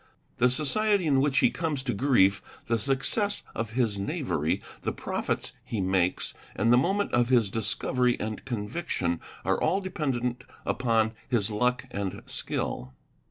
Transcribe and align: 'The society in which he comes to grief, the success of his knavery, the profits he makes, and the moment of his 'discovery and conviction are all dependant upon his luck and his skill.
'The 0.39 0.49
society 0.49 1.05
in 1.05 1.21
which 1.21 1.37
he 1.41 1.51
comes 1.51 1.83
to 1.83 1.93
grief, 1.93 2.41
the 2.65 2.79
success 2.79 3.43
of 3.53 3.73
his 3.73 3.99
knavery, 3.99 4.59
the 4.81 4.91
profits 4.91 5.53
he 5.63 5.79
makes, 5.79 6.33
and 6.55 6.73
the 6.73 6.75
moment 6.75 7.13
of 7.13 7.29
his 7.29 7.51
'discovery 7.51 8.19
and 8.19 8.43
conviction 8.43 9.19
are 9.45 9.61
all 9.61 9.79
dependant 9.79 10.43
upon 10.65 11.11
his 11.29 11.51
luck 11.51 11.85
and 11.91 12.13
his 12.13 12.31
skill. 12.33 12.95